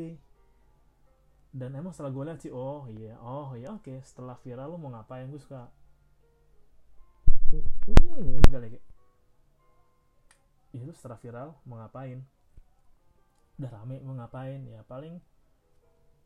dan 1.56 1.72
emang 1.74 1.96
setelah 1.96 2.12
gue 2.12 2.24
lihat 2.28 2.40
sih 2.44 2.52
oh 2.52 2.86
iya 2.92 3.16
oh 3.24 3.56
iya 3.56 3.72
oke 3.72 3.88
okay. 3.88 4.04
setelah 4.04 4.36
viral 4.44 4.76
lo 4.76 4.78
mau 4.78 4.92
ngapain? 4.92 5.26
Gue 5.32 5.40
suka 5.40 5.72
enggak 7.88 8.62
lagi. 8.62 8.80
Itu 10.76 10.92
setelah 10.92 11.16
viral 11.16 11.56
mau 11.64 11.80
ngapain 11.80 12.28
udah 13.56 13.72
rame 13.72 14.04
mau 14.04 14.16
ngapain? 14.20 14.62
Ya 14.68 14.84
paling 14.88 15.20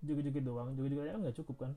joget-joget 0.01 0.43
doang. 0.43 0.73
Joget-joget 0.73 1.13
nggak 1.15 1.37
cukup 1.43 1.67
kan? 1.67 1.71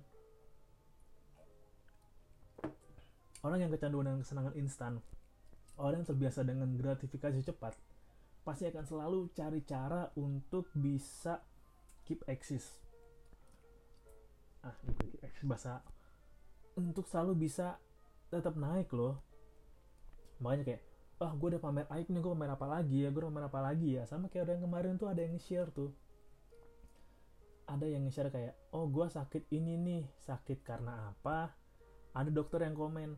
Orang 3.42 3.59
yang 3.59 3.75
kecanduan 3.75 4.06
dengan 4.06 4.23
kesenangan 4.23 4.54
instan 4.54 5.02
orang 5.80 6.04
yang 6.04 6.09
terbiasa 6.09 6.40
dengan 6.44 6.68
gratifikasi 6.76 7.42
cepat 7.42 7.75
pasti 8.42 8.66
akan 8.71 8.85
selalu 8.87 9.21
cari 9.35 9.62
cara 9.62 10.11
untuk 10.18 10.66
bisa 10.75 11.38
keep 12.02 12.23
exist 12.26 12.82
ah 14.62 14.75
bahasa 15.42 15.82
untuk 16.78 17.06
selalu 17.11 17.50
bisa 17.50 17.82
tetap 18.30 18.54
naik 18.54 18.88
loh. 18.94 19.18
Makanya 20.38 20.64
kayak 20.64 20.82
ah 21.24 21.32
gue 21.32 21.48
udah 21.56 21.62
pamer 21.62 21.86
aib 21.98 22.06
nih 22.10 22.20
gue 22.20 22.32
pamer 22.34 22.50
apa 22.52 22.66
lagi 22.66 23.06
ya? 23.06 23.08
Gue 23.14 23.22
pamer 23.26 23.44
apa 23.46 23.60
lagi 23.62 23.88
ya? 23.96 24.02
Sama 24.04 24.26
kayak 24.26 24.50
orang 24.50 24.62
kemarin 24.66 24.92
tuh 24.98 25.08
ada 25.08 25.22
yang 25.22 25.38
share 25.38 25.70
tuh. 25.70 25.90
Ada 27.66 27.86
yang 27.86 28.04
share 28.10 28.28
kayak 28.28 28.54
oh 28.74 28.90
gue 28.90 29.06
sakit 29.06 29.48
ini 29.54 29.78
nih 29.78 30.02
sakit 30.22 30.60
karena 30.66 31.14
apa? 31.14 31.54
Ada 32.12 32.28
dokter 32.28 32.66
yang 32.66 32.76
komen 32.76 33.16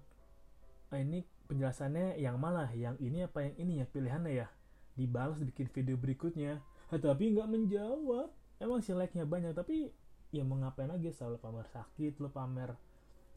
ah, 0.95 1.01
ini 1.01 1.27
penjelasannya 1.51 2.21
yang 2.23 2.39
malah 2.39 2.71
yang 2.73 2.95
ini 3.01 3.27
apa 3.27 3.43
yang 3.43 3.55
ini 3.59 3.73
ya? 3.83 3.87
Pilihannya 3.89 4.33
ya? 4.33 4.47
Dibalas 4.95 5.43
bikin 5.43 5.67
video 5.73 5.99
berikutnya. 5.99 6.63
Tapi 6.93 7.35
nggak 7.35 7.49
menjawab. 7.51 8.31
Emang 8.63 8.79
sih 8.81 8.95
like-nya 8.95 9.27
banyak 9.27 9.51
tapi 9.51 9.91
ya 10.31 10.47
mau 10.47 10.61
ngapain 10.61 10.87
lagi? 10.87 11.11
Selalu 11.11 11.43
pamer 11.43 11.67
sakit 11.67 12.23
lo 12.23 12.31
pamer 12.31 12.77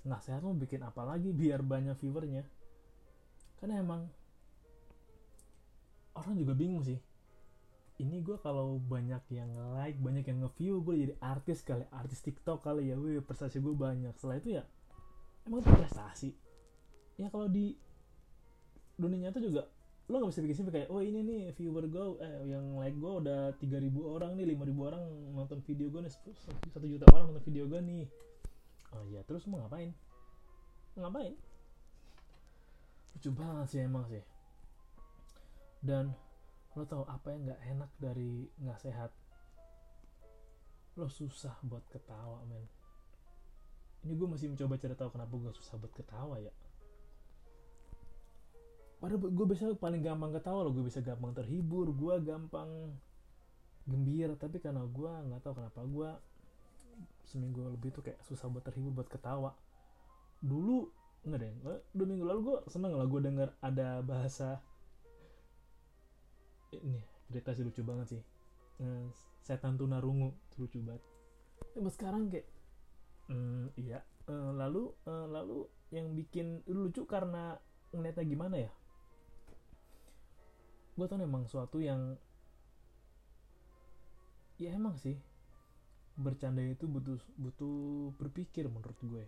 nggak 0.07 0.23
sehat 0.23 0.39
lo 0.39 0.55
bikin 0.55 0.87
apa 0.87 1.03
lagi 1.03 1.35
biar 1.35 1.65
banyak 1.65 1.97
viewernya? 1.99 2.47
Karena 3.57 3.81
emang 3.81 4.07
orang 6.17 6.33
juga 6.37 6.53
bingung 6.57 6.81
sih. 6.81 6.97
Ini 7.97 8.21
gue 8.21 8.37
kalau 8.37 8.77
banyak 8.77 9.25
yang 9.33 9.49
like 9.73 9.97
banyak 9.97 10.21
yang 10.29 10.45
nge-view 10.45 10.85
gue 10.85 10.95
jadi 11.01 11.13
artis 11.17 11.65
kali 11.65 11.81
artis 11.89 12.21
TikTok 12.21 12.61
kali 12.61 12.93
ya 12.93 12.95
wih 12.97 13.21
prestasi 13.25 13.57
gue 13.57 13.73
banyak. 13.73 14.13
Setelah 14.17 14.37
itu 14.37 14.49
ya 14.61 14.63
emang 15.49 15.65
itu 15.65 15.69
prestasi. 15.73 16.29
Ya 17.17 17.33
kalau 17.33 17.49
di 17.49 17.73
dunia 18.97 19.29
nyata 19.29 19.41
juga 19.41 19.65
lo 20.07 20.23
gak 20.23 20.31
bisa 20.31 20.41
bikin 20.45 20.55
sih 20.55 20.63
kayak 20.71 20.87
oh 20.87 21.03
ini 21.03 21.19
nih 21.19 21.41
viewer 21.51 21.83
gue 21.89 22.05
eh 22.23 22.55
yang 22.55 22.79
like 22.79 22.95
gue 22.95 23.11
udah 23.11 23.51
3000 23.59 23.91
orang 24.07 24.39
nih 24.39 24.55
5000 24.55 24.87
orang 24.87 25.03
nonton 25.35 25.59
video 25.67 25.91
gue 25.91 26.01
nih 26.07 26.13
satu 26.71 26.85
juta 26.87 27.05
orang 27.11 27.33
nonton 27.33 27.43
video 27.43 27.65
gue 27.65 27.81
nih. 27.81 28.05
Oh 28.95 29.03
iya 29.09 29.25
terus 29.25 29.43
mau 29.49 29.59
ngapain? 29.59 29.91
Ngapain? 30.95 31.33
Lucu 33.17 33.29
banget 33.33 33.67
sih 33.73 33.81
emang 33.81 34.05
sih 34.05 34.36
dan 35.87 36.11
lo 36.75 36.83
tau 36.83 37.07
apa 37.07 37.31
yang 37.31 37.47
nggak 37.47 37.61
enak 37.63 37.91
dari 37.95 38.51
nggak 38.59 38.79
sehat? 38.83 39.15
Lo 40.99 41.07
susah 41.07 41.55
buat 41.63 41.87
ketawa 41.87 42.43
men. 42.43 42.67
Ini 44.03 44.13
gue 44.13 44.27
masih 44.27 44.51
mencoba 44.51 44.75
cari 44.75 44.95
tahu 44.99 45.09
kenapa 45.15 45.31
gue 45.31 45.51
susah 45.55 45.79
buat 45.79 45.93
ketawa 45.95 46.43
ya. 46.43 46.51
Padahal 48.99 49.31
gue 49.31 49.45
bisa 49.47 49.71
paling 49.79 50.03
gampang 50.03 50.35
ketawa 50.35 50.67
lo 50.67 50.75
gue 50.75 50.83
bisa 50.83 50.99
gampang 50.99 51.31
terhibur 51.31 51.87
gue 51.95 52.13
gampang 52.19 52.67
gembira. 53.87 54.35
Tapi 54.35 54.59
karena 54.59 54.83
gue 54.83 55.11
nggak 55.31 55.39
tahu 55.39 55.63
kenapa 55.63 55.81
gue 55.87 56.09
seminggu 57.23 57.63
lebih 57.71 57.95
tuh 57.95 58.03
kayak 58.03 58.19
susah 58.27 58.51
buat 58.51 58.67
terhibur 58.67 58.91
buat 58.91 59.09
ketawa. 59.09 59.55
Dulu 60.43 60.91
nggak 61.25 61.39
deh 61.41 61.51
dua 61.91 62.05
minggu 62.07 62.23
lalu 62.23 62.39
gue 62.53 62.57
seneng 62.69 62.93
lah 62.95 63.07
gue 63.09 63.21
denger 63.23 63.49
ada 63.59 63.99
bahasa 64.05 64.61
ini 66.75 66.99
cerita 67.27 67.51
sih 67.55 67.63
lucu 67.63 67.81
banget 67.83 68.17
sih. 68.17 68.23
Uh, 68.77 69.07
setan 69.43 69.79
tunarungu 69.79 70.35
lucu 70.59 70.79
banget. 70.83 71.03
Tapi 71.73 71.89
sekarang 71.91 72.29
kayak? 72.31 72.47
Mm, 73.31 73.71
iya. 73.79 74.03
Uh, 74.27 74.51
lalu 74.55 74.91
uh, 75.07 75.27
lalu 75.27 75.67
yang 75.91 76.11
bikin 76.15 76.63
lucu 76.67 77.07
karena 77.07 77.55
ngeliatnya 77.95 78.25
gimana 78.27 78.55
ya? 78.67 78.71
Gue 80.97 81.05
tau 81.07 81.21
emang 81.21 81.45
suatu 81.47 81.79
yang 81.79 82.17
ya 84.57 84.73
emang 84.73 84.97
sih 84.97 85.13
bercanda 86.17 86.65
itu 86.65 86.89
butuh 86.89 87.21
butuh 87.37 88.11
berpikir 88.17 88.65
menurut 88.67 88.97
gue. 89.05 89.23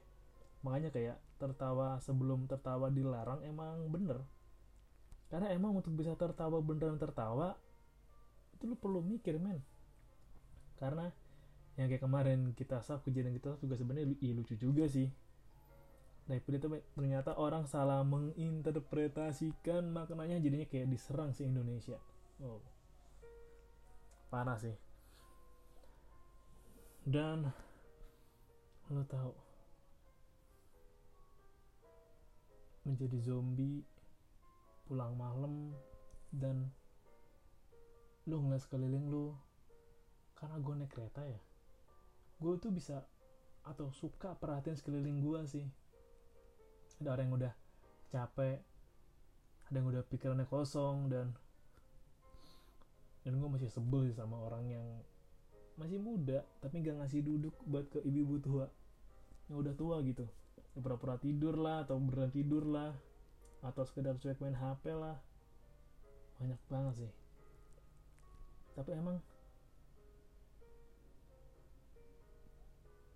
Makanya 0.66 0.90
kayak 0.92 1.18
tertawa 1.40 2.02
sebelum 2.04 2.50
tertawa 2.50 2.92
dilarang 2.92 3.46
emang 3.46 3.88
bener 3.88 4.26
karena 5.30 5.54
emang 5.54 5.78
untuk 5.78 5.94
bisa 5.94 6.18
tertawa 6.18 6.58
beneran 6.62 6.98
tertawa 6.98 7.54
itu 8.58 8.66
lu 8.66 8.76
perlu 8.76 9.00
mikir 9.00 9.38
men. 9.38 9.62
Karena 10.82 11.08
yang 11.80 11.88
kayak 11.88 12.04
kemarin 12.04 12.52
kita 12.58 12.84
sah 12.84 13.00
kejadian 13.00 13.38
kita 13.40 13.56
juga 13.62 13.80
sebenarnya 13.80 14.18
iya 14.20 14.34
lucu 14.36 14.58
juga 14.60 14.90
sih. 14.90 15.08
Tapi 16.30 16.46
itu 16.46 16.68
ternyata 16.94 17.34
orang 17.40 17.66
salah 17.66 18.06
menginterpretasikan 18.06 19.90
maknanya 19.90 20.38
jadinya 20.38 20.68
kayak 20.70 20.92
diserang 20.92 21.34
si 21.34 21.48
Indonesia. 21.48 21.98
Oh 22.44 22.62
parah 24.30 24.58
sih. 24.62 24.78
Dan 27.10 27.50
lo 28.90 29.04
tahu 29.06 29.34
menjadi 32.86 33.18
zombie 33.22 33.86
pulang 34.90 35.14
malam 35.14 35.78
dan 36.34 36.66
lu 38.26 38.42
ngeliat 38.42 38.66
sekeliling 38.66 39.06
lu 39.06 39.38
karena 40.34 40.58
gue 40.58 40.74
naik 40.74 40.90
kereta 40.90 41.22
ya 41.30 41.40
gue 42.40 42.54
tuh 42.58 42.74
bisa 42.74 43.06
atau 43.68 43.92
suka 43.92 44.34
perhatian 44.40 44.74
sekeliling 44.74 45.20
gue 45.22 45.40
sih. 45.46 45.68
Ada 47.00 47.16
orang 47.16 47.26
yang 47.32 47.36
udah 47.40 47.54
capek 48.10 48.58
ada 49.70 49.76
yang 49.78 49.88
udah 49.94 50.04
pikirannya 50.10 50.50
kosong 50.50 51.14
dan 51.14 51.30
dan 53.22 53.38
gue 53.38 53.50
masih 53.54 53.70
sebel 53.70 54.10
sih 54.10 54.18
sama 54.18 54.42
orang 54.42 54.66
yang 54.66 54.88
masih 55.78 56.02
muda 56.02 56.42
tapi 56.58 56.82
gak 56.82 56.98
ngasih 56.98 57.22
duduk 57.22 57.54
buat 57.70 57.86
ke 57.94 58.02
ibu-ibu 58.02 58.36
tua 58.42 58.66
yang 59.52 59.62
udah 59.62 59.74
tua 59.78 60.02
gitu. 60.02 60.26
Pura-pura 60.80 61.20
tidur 61.20 61.60
lah 61.60 61.86
atau 61.86 62.00
beneran 62.00 62.32
tidur 62.32 62.64
lah 62.66 62.96
atau 63.60 63.84
sekedar 63.84 64.16
cuek 64.16 64.40
main 64.40 64.56
HP 64.56 64.96
lah. 64.96 65.18
Banyak 66.40 66.60
banget 66.72 66.94
sih. 67.06 67.12
Tapi 68.76 68.96
emang 68.96 69.20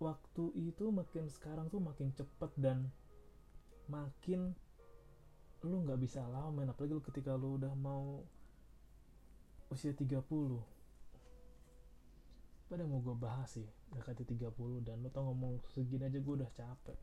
waktu 0.03 0.43
itu 0.59 0.91
makin 0.91 1.31
sekarang 1.31 1.71
tuh 1.71 1.79
makin 1.79 2.11
cepet 2.11 2.51
dan 2.59 2.91
makin 3.87 4.51
lu 5.63 5.79
nggak 5.87 5.95
bisa 6.03 6.19
lama 6.27 6.67
apalagi 6.67 6.91
lu 6.91 6.99
ketika 6.99 7.39
lu 7.39 7.55
udah 7.55 7.71
mau 7.71 8.19
usia 9.71 9.95
30 9.95 10.19
pada 12.67 12.83
mau 12.83 12.99
gue 12.99 13.15
bahas 13.15 13.47
sih 13.47 13.69
dekati 13.95 14.27
30 14.27 14.83
dan 14.83 14.99
lu 14.99 15.07
tau 15.07 15.29
ngomong 15.31 15.63
segini 15.71 16.09
aja 16.09 16.17
gue 16.17 16.33
udah 16.33 16.49
capek. 16.51 16.97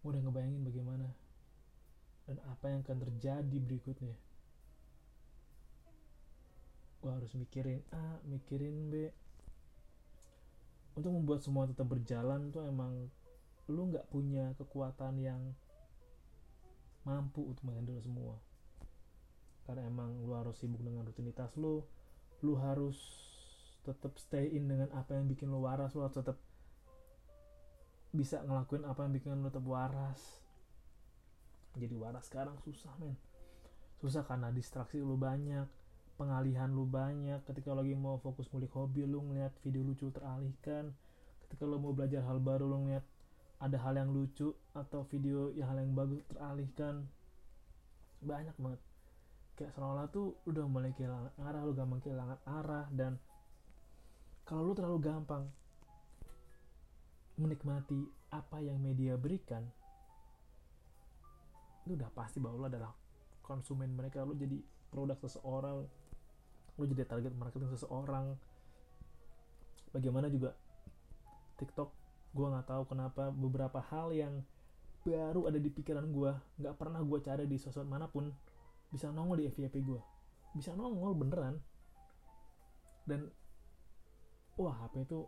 Gue 0.00 0.08
udah 0.16 0.24
ngebayangin 0.24 0.64
bagaimana 0.64 1.06
dan 2.24 2.40
apa 2.48 2.72
yang 2.72 2.80
akan 2.84 2.98
terjadi 3.04 3.56
berikutnya? 3.60 4.16
Gue 7.04 7.10
harus 7.12 7.36
mikirin 7.36 7.84
A 7.92 8.20
mikirin 8.24 8.88
B. 8.88 9.12
Untuk 10.94 11.10
membuat 11.10 11.44
semua 11.44 11.68
tetap 11.68 11.90
berjalan 11.90 12.48
tuh 12.54 12.64
emang 12.64 13.12
lu 13.68 13.92
nggak 13.92 14.08
punya 14.08 14.54
kekuatan 14.56 15.20
yang 15.20 15.40
mampu 17.04 17.44
untuk 17.44 17.64
menghandle 17.68 18.00
semua. 18.00 18.40
Karena 19.68 19.88
emang 19.88 20.24
lu 20.24 20.32
harus 20.32 20.56
sibuk 20.60 20.80
dengan 20.80 21.04
rutinitas 21.04 21.52
lu 21.60 21.84
lu 22.44 22.60
harus 22.60 23.00
tetap 23.88 24.16
stay 24.20 24.52
in 24.52 24.68
dengan 24.68 24.92
apa 24.92 25.16
yang 25.16 25.24
bikin 25.28 25.48
lu 25.48 25.64
waras 25.64 25.96
lu 25.96 26.04
harus 26.04 26.16
tetap 26.16 26.36
bisa 28.12 28.44
ngelakuin 28.44 28.84
apa 28.84 29.00
yang 29.08 29.12
bikin 29.16 29.32
lu 29.40 29.48
tetap 29.48 29.64
waras 29.64 30.43
jadi 31.74 31.94
waras 31.98 32.30
sekarang 32.30 32.54
susah 32.62 32.94
men. 33.02 33.18
Susah 33.98 34.22
karena 34.22 34.54
distraksi 34.54 35.02
lu 35.02 35.18
banyak 35.18 35.66
pengalihan 36.14 36.70
lu 36.70 36.86
banyak. 36.86 37.42
Ketika 37.42 37.74
lagi 37.74 37.94
mau 37.98 38.18
fokus 38.22 38.46
ngulik 38.50 38.70
hobi 38.74 39.02
lu 39.06 39.22
ngeliat 39.22 39.54
video 39.62 39.82
lucu 39.82 40.10
teralihkan. 40.14 40.94
Ketika 41.46 41.66
lu 41.66 41.82
mau 41.82 41.94
belajar 41.94 42.22
hal 42.24 42.38
baru 42.38 42.66
lu 42.70 42.86
ngeliat 42.86 43.04
ada 43.62 43.78
hal 43.80 43.94
yang 43.98 44.10
lucu 44.10 44.54
atau 44.74 45.06
video 45.06 45.50
yang 45.54 45.70
hal 45.70 45.78
yang 45.82 45.94
bagus 45.94 46.22
teralihkan. 46.30 47.06
Banyak 48.22 48.54
banget. 48.58 48.80
Kayak 49.54 49.70
seolah-olah 49.78 50.06
tuh 50.10 50.34
udah 50.50 50.64
mulai 50.66 50.90
kehilangan 50.94 51.30
arah 51.38 51.62
lu 51.62 51.72
gampang 51.78 52.00
kehilangan 52.02 52.38
arah 52.42 52.86
dan 52.90 53.22
kalau 54.42 54.66
lu 54.66 54.72
terlalu 54.74 54.98
gampang 54.98 55.46
menikmati 57.38 58.02
apa 58.34 58.58
yang 58.62 58.82
media 58.82 59.14
berikan 59.14 59.62
lu 61.84 61.96
udah 61.96 62.10
pasti 62.12 62.40
bahwa 62.40 62.64
lu 62.64 62.66
adalah 62.68 62.92
konsumen 63.44 63.92
mereka. 63.92 64.24
Lu 64.24 64.36
jadi 64.36 64.60
produk 64.88 65.18
seseorang 65.20 65.84
lu 66.74 66.84
jadi 66.90 67.06
target 67.06 67.32
marketing 67.38 67.70
seseorang. 67.70 68.34
Bagaimana 69.94 70.26
juga 70.26 70.58
TikTok 71.58 71.90
gue 72.34 72.46
nggak 72.50 72.66
tahu 72.66 72.82
kenapa 72.90 73.30
beberapa 73.30 73.78
hal 73.78 74.10
yang 74.10 74.42
baru 75.06 75.46
ada 75.46 75.60
di 75.60 75.70
pikiran 75.70 76.10
gue 76.10 76.32
nggak 76.58 76.74
pernah 76.74 76.98
gue 76.98 77.18
cari 77.22 77.46
di 77.46 77.60
sosmed 77.60 77.86
mana 77.86 78.10
pun 78.10 78.32
bisa 78.90 79.12
nongol 79.12 79.38
di 79.38 79.46
FYP 79.46 79.84
gue 79.86 80.00
bisa 80.54 80.74
nongol 80.74 81.14
beneran. 81.14 81.58
Dan 83.04 83.28
wah 84.56 84.74
HP 84.86 85.04
itu 85.04 85.26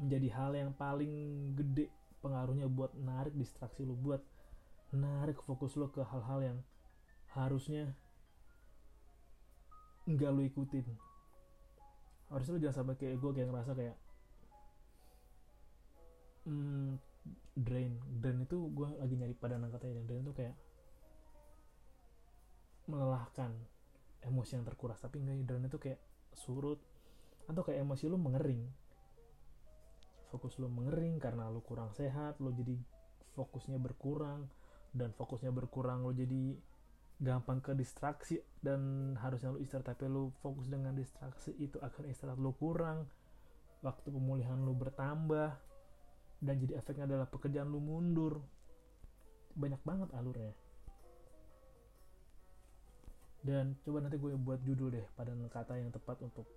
menjadi 0.00 0.28
hal 0.34 0.52
yang 0.56 0.70
paling 0.74 1.12
gede 1.54 1.92
pengaruhnya 2.24 2.68
buat 2.68 2.96
narik 2.96 3.36
distraksi 3.36 3.84
lu 3.84 3.96
buat 3.96 4.20
narik 4.90 5.38
fokus 5.46 5.78
lo 5.78 5.86
ke 5.90 6.02
hal-hal 6.02 6.40
yang 6.42 6.58
harusnya 7.30 7.94
nggak 10.10 10.30
lu 10.34 10.42
ikutin. 10.50 10.86
Harusnya 12.30 12.52
lu 12.58 12.62
jangan 12.62 12.76
sampai 12.82 12.94
kayak 12.98 13.22
gue 13.22 13.30
kayak 13.30 13.48
ngerasa 13.50 13.72
kayak 13.78 13.96
hmm, 16.50 16.98
drain. 17.54 17.94
Drain 18.18 18.38
itu 18.42 18.58
gue 18.74 18.88
lagi 18.98 19.14
nyari 19.14 19.34
pada 19.38 19.58
katanya 19.58 20.02
drain 20.06 20.26
itu 20.26 20.34
kayak 20.34 20.56
melelahkan 22.90 23.54
emosi 24.26 24.58
yang 24.58 24.66
terkuras. 24.66 24.98
Tapi 24.98 25.22
enggak 25.22 25.46
drain 25.46 25.70
itu 25.70 25.78
kayak 25.78 26.00
surut 26.34 26.82
atau 27.46 27.62
kayak 27.62 27.86
emosi 27.86 28.10
lu 28.10 28.18
mengering. 28.18 28.66
Fokus 30.34 30.58
lu 30.58 30.66
mengering 30.66 31.18
karena 31.22 31.46
lu 31.50 31.62
kurang 31.62 31.94
sehat 31.94 32.38
lu 32.42 32.50
jadi 32.54 32.74
fokusnya 33.38 33.78
berkurang 33.78 34.50
dan 34.90 35.14
fokusnya 35.14 35.54
berkurang 35.54 36.02
lu 36.02 36.12
jadi 36.14 36.58
gampang 37.20 37.60
ke 37.60 37.76
distraksi 37.76 38.40
dan 38.64 39.12
harusnya 39.20 39.52
lu 39.52 39.60
istirahat 39.60 39.92
tapi 39.92 40.08
lu 40.08 40.32
fokus 40.40 40.66
dengan 40.66 40.96
distraksi 40.96 41.52
itu 41.60 41.76
akan 41.78 42.08
istirahat 42.08 42.40
lu 42.40 42.56
kurang 42.56 43.06
waktu 43.84 44.08
pemulihan 44.08 44.56
lu 44.60 44.72
bertambah 44.76 45.52
dan 46.40 46.56
jadi 46.56 46.80
efeknya 46.80 47.04
adalah 47.04 47.28
pekerjaan 47.28 47.68
lu 47.68 47.80
mundur. 47.84 48.40
Banyak 49.52 49.80
banget 49.84 50.08
alurnya. 50.16 50.56
Dan 53.40 53.76
coba 53.84 54.04
nanti 54.04 54.16
gue 54.20 54.36
buat 54.36 54.60
judul 54.64 54.92
deh 54.92 55.06
pada 55.16 55.32
kata 55.32 55.80
yang 55.80 55.92
tepat 55.92 56.20
untuk 56.24 56.48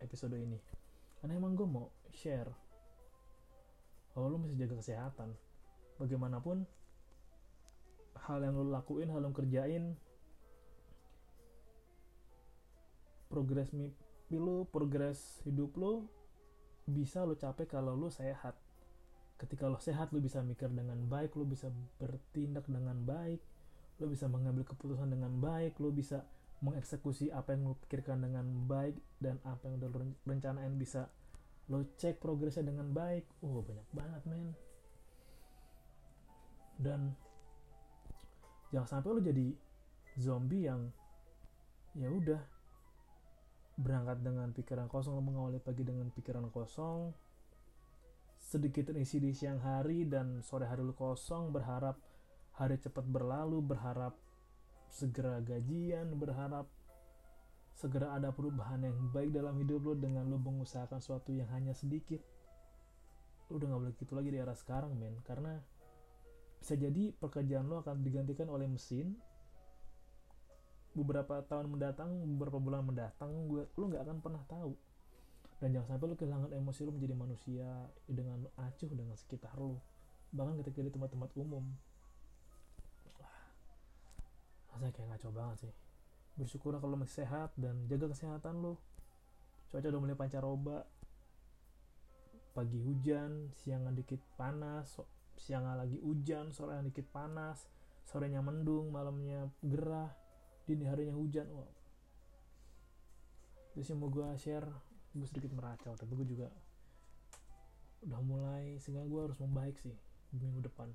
episode 0.00 0.36
ini. 0.36 0.56
Karena 1.20 1.36
emang 1.36 1.52
gue 1.52 1.68
mau 1.68 1.92
share. 2.12 2.48
Kalau 4.16 4.26
lu 4.32 4.36
mesti 4.40 4.56
jaga 4.56 4.80
kesehatan 4.80 5.36
bagaimanapun 6.00 6.64
hal 8.26 8.44
yang 8.44 8.56
lu 8.56 8.68
lakuin 8.68 9.08
hal 9.08 9.22
yang 9.22 9.34
kerjain 9.36 9.84
progres 13.30 13.70
mimpi 13.70 14.36
lu 14.36 14.66
progres 14.66 15.38
hidup 15.46 15.70
lu 15.78 16.10
bisa 16.90 17.22
lu 17.22 17.38
capai 17.38 17.70
kalau 17.70 17.94
lu 17.94 18.10
sehat. 18.10 18.58
Ketika 19.38 19.70
lo 19.70 19.80
sehat 19.80 20.12
lu 20.12 20.20
bisa 20.20 20.44
mikir 20.44 20.68
dengan 20.68 21.00
baik 21.08 21.32
lu 21.38 21.48
bisa 21.48 21.72
bertindak 21.96 22.68
dengan 22.68 22.98
baik 23.06 23.40
lu 23.96 24.08
bisa 24.08 24.28
mengambil 24.28 24.68
keputusan 24.68 25.12
dengan 25.12 25.32
baik 25.40 25.80
lu 25.80 25.92
bisa 25.92 26.24
mengeksekusi 26.60 27.32
apa 27.32 27.56
yang 27.56 27.72
lo 27.72 27.76
pikirkan 27.88 28.20
dengan 28.20 28.44
baik 28.68 29.00
dan 29.16 29.40
apa 29.48 29.64
yang 29.64 29.80
udah 29.80 29.88
lo 29.88 29.98
rencanain 30.28 30.76
bisa 30.76 31.08
lo 31.72 31.86
cek 31.96 32.20
progresnya 32.20 32.68
dengan 32.68 32.92
baik. 32.92 33.24
Oh 33.40 33.64
banyak 33.64 33.88
banget 33.96 34.22
men. 34.28 34.52
Dan 36.76 37.00
jangan 38.70 38.88
sampai 38.88 39.10
lo 39.10 39.20
jadi 39.22 39.46
zombie 40.18 40.66
yang 40.66 40.90
ya 41.94 42.08
udah 42.10 42.40
berangkat 43.80 44.22
dengan 44.22 44.50
pikiran 44.54 44.86
kosong 44.86 45.16
lo 45.16 45.22
mengawali 45.22 45.58
pagi 45.58 45.82
dengan 45.82 46.10
pikiran 46.12 46.46
kosong 46.50 47.10
sedikit 48.40 48.90
terisi 48.90 49.22
di 49.22 49.30
siang 49.30 49.62
hari 49.62 50.06
dan 50.06 50.42
sore 50.42 50.66
hari 50.66 50.82
lo 50.82 50.94
kosong 50.94 51.54
berharap 51.54 51.98
hari 52.58 52.78
cepat 52.78 53.06
berlalu 53.06 53.62
berharap 53.62 54.14
segera 54.90 55.38
gajian 55.38 56.10
berharap 56.18 56.66
segera 57.80 58.12
ada 58.12 58.28
perubahan 58.28 58.84
yang 58.84 58.96
baik 59.08 59.32
dalam 59.32 59.56
hidup 59.56 59.80
lo 59.80 59.94
dengan 59.96 60.28
lo 60.28 60.36
mengusahakan 60.36 61.00
sesuatu 61.00 61.32
yang 61.32 61.48
hanya 61.48 61.72
sedikit. 61.72 62.20
Lo 63.48 63.56
udah 63.56 63.72
gak 63.72 63.80
boleh 63.80 63.94
gitu 63.96 64.12
lagi 64.12 64.28
di 64.28 64.36
era 64.36 64.52
sekarang 64.52 64.92
men. 65.00 65.16
Karena 65.24 65.56
bisa 66.60 66.76
jadi 66.76 67.10
pekerjaan 67.16 67.66
lo 67.66 67.80
akan 67.80 68.04
digantikan 68.04 68.52
oleh 68.52 68.68
mesin. 68.68 69.16
Beberapa 70.92 71.40
tahun 71.48 71.72
mendatang 71.72 72.10
beberapa 72.36 72.60
bulan 72.60 72.84
mendatang 72.84 73.48
gue 73.48 73.64
lo 73.64 73.84
nggak 73.88 74.04
akan 74.04 74.18
pernah 74.20 74.44
tahu. 74.44 74.76
Dan 75.60 75.76
jangan 75.76 75.96
sampai 75.96 76.06
lo 76.12 76.14
kehilangan 76.20 76.52
emosi 76.52 76.80
lo 76.84 76.92
menjadi 76.92 77.14
manusia 77.16 77.68
dengan 78.04 78.44
acuh 78.60 78.92
dengan 78.92 79.16
sekitar 79.16 79.56
lo. 79.56 79.80
Bahkan 80.36 80.60
ketika 80.60 80.84
di 80.84 80.92
tempat-tempat 80.92 81.30
umum. 81.40 81.64
Rasanya 84.70 84.96
kayak 84.96 85.08
ngaco 85.16 85.28
banget 85.32 85.56
sih. 85.68 85.74
Bersyukur 86.40 86.72
kalau 86.80 86.96
masih 86.96 87.24
sehat 87.24 87.52
dan 87.56 87.84
jaga 87.88 88.12
kesehatan 88.12 88.64
lo. 88.64 88.80
Cuaca 89.68 89.88
udah 89.88 90.00
mulai 90.00 90.16
pancaroba. 90.16 90.88
Pagi 92.50 92.80
hujan 92.80 93.52
siangan 93.60 93.94
dikit 93.94 94.18
panas 94.34 94.98
siangan 95.40 95.80
lagi 95.80 95.96
hujan 96.04 96.52
sore 96.52 96.76
yang 96.76 96.84
dikit 96.84 97.08
panas 97.08 97.64
sorenya 98.04 98.44
mendung 98.44 98.92
malamnya 98.92 99.48
gerah 99.64 100.12
dini 100.68 100.84
harinya 100.84 101.16
hujan 101.16 101.48
wow. 101.48 101.68
jadi 103.72 103.96
mau 103.96 104.12
gue 104.12 104.26
share 104.36 104.68
gue 105.16 105.26
sedikit 105.26 105.50
meracau 105.56 105.96
tapi 105.96 106.12
gue 106.14 106.28
juga 106.28 106.48
udah 108.04 108.20
mulai 108.20 108.76
sehingga 108.80 109.04
gue 109.04 109.20
harus 109.20 109.38
membaik 109.40 109.76
sih 109.80 109.92
di 110.30 110.36
minggu 110.38 110.64
depan 110.64 110.88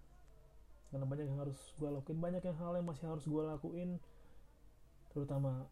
karena 0.93 1.05
banyak 1.05 1.25
yang 1.27 1.41
harus 1.41 1.59
gue 1.75 1.89
lakuin 1.89 2.19
banyak 2.21 2.41
yang 2.45 2.57
hal 2.61 2.71
yang 2.77 2.87
masih 2.87 3.05
harus 3.09 3.25
gue 3.27 3.43
lakuin 3.43 3.99
terutama 5.11 5.67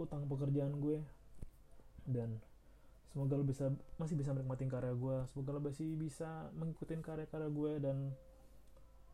utang 0.00 0.26
pekerjaan 0.26 0.74
gue 0.82 0.98
dan 2.10 2.42
semoga 3.14 3.38
lo 3.38 3.46
bisa 3.46 3.70
masih 3.94 4.18
bisa 4.18 4.34
menikmati 4.34 4.66
karya 4.66 4.90
gue 4.90 5.22
semoga 5.30 5.54
lo 5.54 5.62
masih 5.62 5.94
bisa 5.94 6.50
mengikuti 6.58 6.98
karya-karya 6.98 7.46
gue 7.46 7.72
dan 7.78 7.96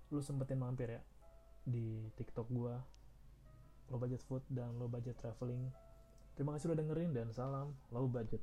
lo 0.08 0.24
sempetin 0.24 0.56
mampir 0.56 0.96
ya 0.96 1.02
di 1.68 2.08
tiktok 2.16 2.48
gue 2.48 2.74
lo 3.90 3.98
budget 3.98 4.22
food 4.22 4.42
dan 4.48 4.70
lo 4.78 4.86
budget 4.86 5.18
traveling. 5.18 5.66
Terima 6.38 6.56
kasih 6.56 6.72
udah 6.72 6.78
dengerin 6.78 7.10
dan 7.10 7.28
salam 7.34 7.74
low 7.90 8.06
budget 8.06 8.40